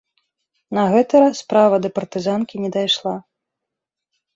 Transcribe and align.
На 0.77 0.83
гэты 0.93 1.13
раз 1.25 1.35
справа 1.45 1.75
да 1.85 1.93
партызанкі 2.01 2.55
не 2.67 2.77
дайшла. 2.81 3.15